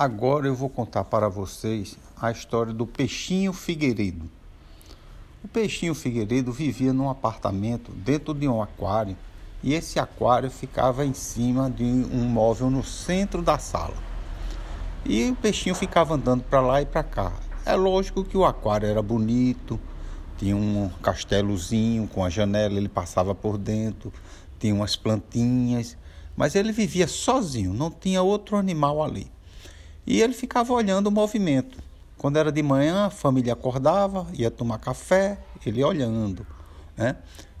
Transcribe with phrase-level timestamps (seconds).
[0.00, 4.30] Agora eu vou contar para vocês a história do Peixinho Figueiredo.
[5.42, 9.16] O Peixinho Figueiredo vivia num apartamento dentro de um aquário
[9.60, 13.96] e esse aquário ficava em cima de um móvel no centro da sala.
[15.04, 17.32] E o peixinho ficava andando para lá e para cá.
[17.66, 19.80] É lógico que o aquário era bonito,
[20.38, 24.12] tinha um castelozinho com a janela, ele passava por dentro,
[24.60, 25.96] tinha umas plantinhas,
[26.36, 29.28] mas ele vivia sozinho, não tinha outro animal ali.
[30.08, 31.78] E ele ficava olhando o movimento.
[32.16, 36.46] Quando era de manhã, a família acordava, ia tomar café, ele olhando.
[36.96, 37.14] Né?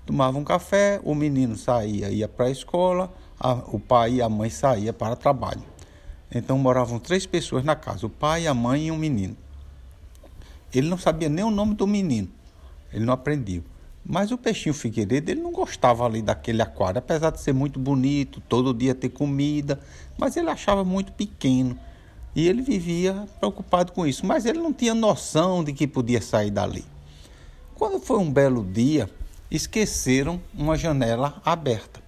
[0.06, 3.12] Tomava um café, o menino saía, ia para a escola,
[3.70, 5.62] o pai e a mãe saía para o trabalho.
[6.34, 9.36] Então moravam três pessoas na casa, o pai, a mãe e um menino.
[10.72, 12.30] Ele não sabia nem o nome do menino,
[12.90, 13.62] ele não aprendeu.
[14.02, 18.40] Mas o peixinho Figueiredo, ele não gostava ali daquele aquário, apesar de ser muito bonito,
[18.48, 19.78] todo dia ter comida,
[20.16, 21.78] mas ele achava muito pequeno.
[22.38, 26.52] E ele vivia preocupado com isso, mas ele não tinha noção de que podia sair
[26.52, 26.84] dali.
[27.74, 29.10] Quando foi um belo dia,
[29.50, 32.00] esqueceram uma janela aberta.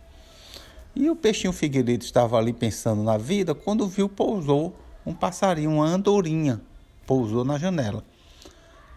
[0.95, 4.73] E o peixinho Figueiredo estava ali pensando na vida quando viu pousou
[5.05, 6.61] um passarinho, uma andorinha,
[7.09, 8.05] pousou na janela.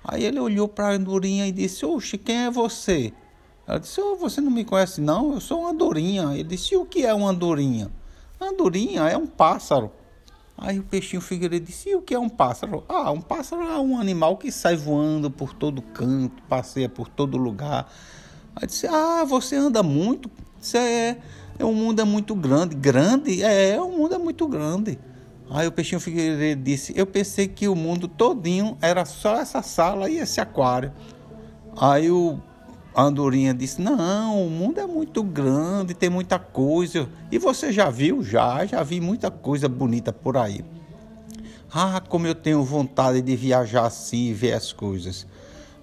[0.03, 3.11] Aí ele olhou para a andorinha e disse: Oxe, quem é você?
[3.65, 5.33] Ela disse: oh, Você não me conhece, não?
[5.33, 6.35] Eu sou uma andorinha.
[6.35, 7.89] Ele disse: O que é uma andorinha?
[8.39, 9.91] Andorinha é um pássaro.
[10.57, 12.83] Aí o peixinho Figueiredo disse: E o que é um pássaro?
[12.87, 17.37] Ah, um pássaro é um animal que sai voando por todo canto, passeia por todo
[17.37, 17.91] lugar.
[18.55, 20.29] Aí disse: Ah, você anda muito?
[20.61, 21.17] Isso é,
[21.57, 22.75] é, o mundo é muito grande.
[22.75, 23.43] Grande?
[23.43, 24.99] É, o mundo é muito grande.
[25.49, 30.09] Aí o peixinho Figueiredo disse: Eu pensei que o mundo todinho era só essa sala
[30.09, 30.93] e esse aquário.
[31.75, 32.39] Aí o
[32.95, 37.09] a andorinha disse: Não, o mundo é muito grande, tem muita coisa.
[37.31, 38.23] E você já viu?
[38.23, 40.63] Já, já vi muita coisa bonita por aí.
[41.73, 45.25] Ah, como eu tenho vontade de viajar assim e ver as coisas.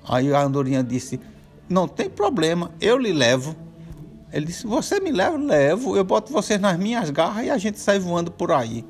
[0.08, 1.20] Aí a andorinha disse:
[1.69, 3.57] Não tem problema, eu lhe levo.
[4.33, 5.36] Ele disse: Você me leva?
[5.36, 5.96] Levo.
[5.96, 8.84] Eu boto vocês nas minhas garras e a gente sai voando por aí.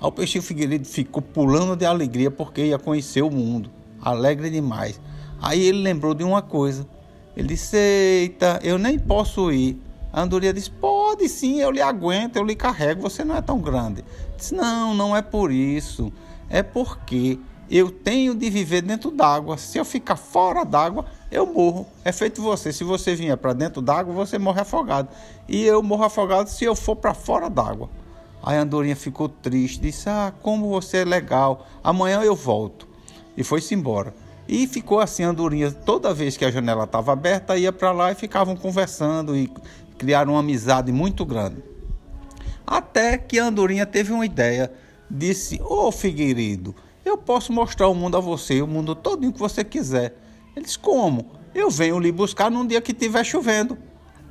[0.00, 3.70] Aí o peixinho Figueiredo ficou pulando de alegria porque ia conhecer o mundo.
[4.00, 4.98] Alegre demais.
[5.42, 6.86] Aí ele lembrou de uma coisa
[7.36, 9.78] ele disse: Eita, eu nem posso ir.
[10.12, 13.58] A andorinha disse: Pode sim, eu lhe aguento, eu lhe carrego, você não é tão
[13.58, 14.02] grande.
[14.36, 16.10] Disse: Não, não é por isso.
[16.48, 17.38] É porque
[17.70, 19.58] eu tenho de viver dentro d'água.
[19.58, 21.86] Se eu ficar fora d'água, eu morro.
[22.02, 22.72] É feito você.
[22.72, 25.08] Se você vier para dentro d'água, você morre afogado.
[25.46, 27.90] E eu morro afogado se eu for para fora d'água.
[28.42, 31.66] Aí a andorinha ficou triste, disse: Ah, como você é legal.
[31.84, 32.88] Amanhã eu volto.
[33.36, 34.14] E foi-se embora.
[34.48, 38.14] E ficou assim andorinha, toda vez que a janela estava aberta, ia para lá e
[38.14, 39.50] ficavam conversando e
[39.98, 41.62] criaram uma amizade muito grande.
[42.66, 44.72] Até que a andorinha teve uma ideia,
[45.10, 46.74] disse: Ô oh, Figueiredo,
[47.04, 50.16] eu posso mostrar o mundo a você, o mundo todo que você quiser.
[50.54, 51.32] Ele disse: Como?
[51.54, 53.78] Eu venho lhe buscar num dia que estiver chovendo.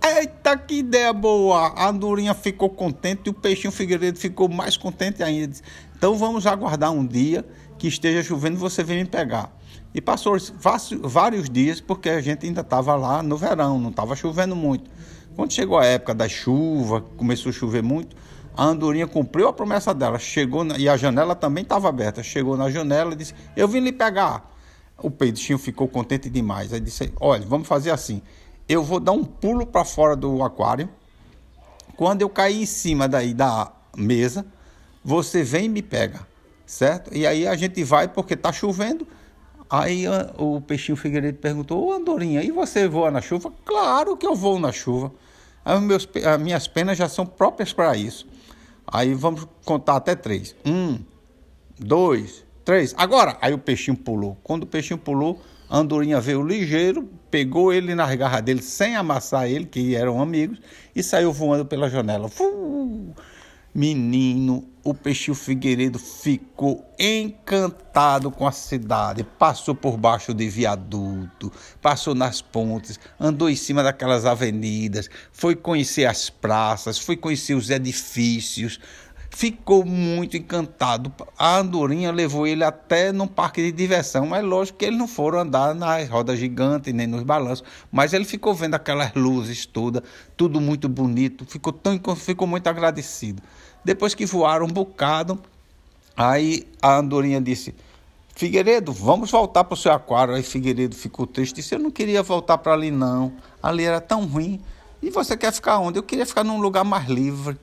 [0.08, 1.74] Eita, que ideia boa!
[1.76, 5.48] A andorinha ficou contente e o peixinho Figueiredo ficou mais contente ainda.
[5.48, 5.64] Disse,
[5.98, 7.44] então vamos aguardar um dia
[7.80, 9.52] que esteja chovendo e você vem me pegar.
[9.96, 10.38] E passou
[11.02, 14.92] vários dias porque a gente ainda estava lá no verão, não estava chovendo muito.
[15.36, 18.16] Quando chegou a época da chuva, começou a chover muito,
[18.56, 22.22] a andorinha cumpriu a promessa dela, chegou na, e a janela também estava aberta.
[22.22, 24.52] Chegou na janela e disse: Eu vim lhe pegar.
[25.00, 26.72] O peixinho ficou contente demais.
[26.72, 28.22] Aí disse: Olha, vamos fazer assim.
[28.68, 30.90] Eu vou dar um pulo para fora do aquário.
[31.96, 34.46] Quando eu cair em cima daí da mesa,
[35.04, 36.28] você vem e me pega,
[36.66, 37.16] certo?
[37.16, 39.08] E aí a gente vai porque está chovendo
[39.70, 40.06] Aí
[40.38, 43.52] o peixinho Figueiredo perguntou: Ô Andorinha, e você voa na chuva?
[43.64, 45.12] Claro que eu vou na chuva.
[45.82, 48.28] Meus, as minhas penas já são próprias para isso.
[48.86, 50.56] Aí vamos contar até três.
[50.64, 51.00] Um,
[51.80, 52.94] dois, três.
[52.96, 53.38] Agora!
[53.42, 54.38] Aí o peixinho pulou.
[54.44, 59.50] Quando o peixinho pulou, a andorinha veio ligeiro, pegou ele nas garras dele sem amassar
[59.50, 60.60] ele, que eram amigos,
[60.96, 62.30] e saiu voando pela janela.
[62.30, 63.14] Fuuu!
[63.74, 69.26] Menino, o Peixinho Figueiredo ficou encantado com a cidade.
[69.38, 71.52] Passou por baixo de viaduto,
[71.82, 77.70] passou nas pontes, andou em cima daquelas avenidas, foi conhecer as praças, foi conhecer os
[77.70, 78.80] edifícios.
[79.36, 81.14] Ficou muito encantado.
[81.38, 85.40] A andorinha levou ele até num parque de diversão, mas lógico que eles não foram
[85.40, 90.04] andar nas rodas gigantes nem nos balanços, mas ele ficou vendo aquelas luzes todas,
[90.38, 93.44] tudo muito bonito, ficou tão ficou muito agradecido.
[93.84, 95.38] Depois que voaram um bocado,
[96.16, 97.76] aí a andorinha disse:
[98.34, 100.34] Figueiredo, vamos voltar para o seu aquário.
[100.34, 103.34] Aí Figueiredo ficou triste, disse: Eu não queria voltar para ali, não.
[103.62, 104.62] Ali era tão ruim.
[105.02, 106.00] E você quer ficar onde?
[106.00, 107.60] Eu queria ficar num lugar mais livre.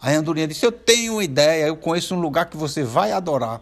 [0.00, 3.12] Aí a andorinha disse: Eu tenho uma ideia, eu conheço um lugar que você vai
[3.12, 3.60] adorar.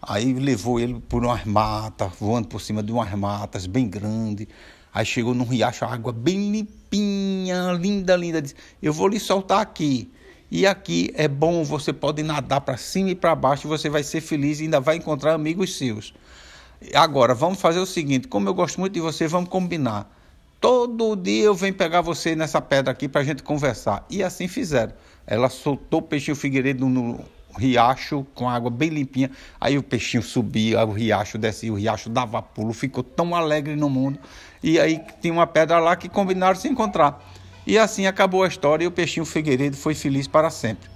[0.00, 4.46] Aí levou ele por umas matas, voando por cima de umas matas bem grandes.
[4.92, 8.40] Aí chegou num riacho, a água bem limpinha, linda, linda.
[8.40, 10.10] Disse, eu vou lhe soltar aqui.
[10.50, 14.20] E aqui é bom, você pode nadar para cima e para baixo, você vai ser
[14.20, 16.14] feliz e ainda vai encontrar amigos seus.
[16.94, 20.15] Agora, vamos fazer o seguinte: como eu gosto muito de você, vamos combinar.
[20.60, 24.04] Todo dia eu venho pegar você nessa pedra aqui para a gente conversar.
[24.08, 24.92] E assim fizeram.
[25.26, 27.20] Ela soltou o peixinho figueiredo no
[27.58, 29.30] riacho com água bem limpinha.
[29.60, 33.90] Aí o peixinho subia, o riacho descia, o riacho dava pulo, ficou tão alegre no
[33.90, 34.18] mundo.
[34.62, 37.22] E aí tinha uma pedra lá que combinaram se encontrar.
[37.66, 40.88] E assim acabou a história e o peixinho figueiredo foi feliz para sempre.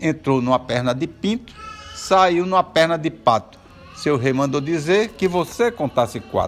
[0.00, 1.54] Entrou numa perna de pinto,
[1.94, 3.58] saiu numa perna de pato.
[3.96, 6.46] Seu rei mandou dizer que você contasse quatro.